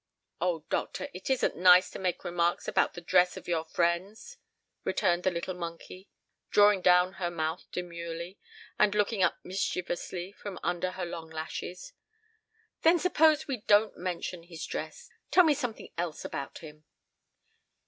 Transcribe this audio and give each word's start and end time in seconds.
"Oh, 0.41 0.65
doctor, 0.71 1.09
it 1.13 1.29
isn't 1.29 1.55
nice 1.57 1.91
to 1.91 1.99
make 1.99 2.23
remarks 2.23 2.67
about 2.67 2.95
the 2.95 3.01
dress 3.01 3.37
of 3.37 3.47
your 3.47 3.63
friends," 3.63 4.37
returned 4.83 5.21
the 5.21 5.29
little 5.29 5.53
monkey, 5.53 6.09
drawing 6.49 6.81
down 6.81 7.13
her 7.21 7.29
mouth 7.29 7.65
demurely, 7.71 8.39
and 8.79 8.95
looking 8.95 9.21
up 9.21 9.37
mischievously 9.43 10.31
from 10.31 10.59
under 10.63 10.93
her 10.93 11.05
long 11.05 11.29
lashes. 11.29 11.93
"Then 12.81 12.97
suppose 12.97 13.47
we 13.47 13.57
don't 13.57 13.95
mention 13.95 14.41
his 14.41 14.65
dress. 14.65 15.07
Tell 15.29 15.43
me 15.43 15.53
something 15.53 15.93
else 15.99 16.25
about 16.25 16.57
him." 16.57 16.83